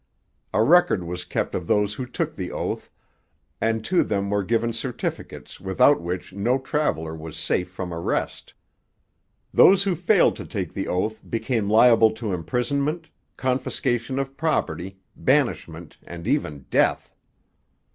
[0.51, 2.89] A record was kept of those who took the oath,
[3.61, 8.55] and to them were given certificates without which no traveller was safe from arrest.
[9.53, 15.99] Those who failed to take the oath became liable to imprisonment, confiscation of property, banishment,
[16.01, 17.13] and even death.